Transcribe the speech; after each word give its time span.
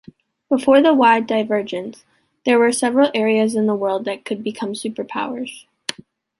Before 0.49 0.81
the 0.81 0.95
wide 0.95 1.27
divergence, 1.27 2.05
there 2.43 2.57
were 2.57 2.71
several 2.71 3.11
areas 3.13 3.53
in 3.53 3.67
the 3.67 3.75
world 3.75 4.03
that 4.05 4.25
could 4.25 4.43
become 4.43 4.73
superpowers. 4.73 5.67